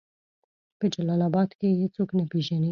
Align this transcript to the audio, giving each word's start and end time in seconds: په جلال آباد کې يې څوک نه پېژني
په 0.77 0.85
جلال 0.93 1.21
آباد 1.29 1.49
کې 1.59 1.67
يې 1.79 1.87
څوک 1.95 2.09
نه 2.17 2.23
پېژني 2.31 2.69